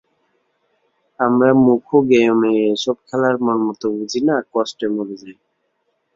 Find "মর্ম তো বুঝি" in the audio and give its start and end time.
3.45-4.19